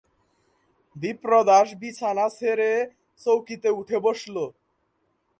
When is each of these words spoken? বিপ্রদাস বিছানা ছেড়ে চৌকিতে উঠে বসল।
বিপ্রদাস 0.95 1.67
বিছানা 1.81 2.25
ছেড়ে 2.37 2.71
চৌকিতে 3.19 3.69
উঠে 3.79 3.97
বসল। 4.05 4.35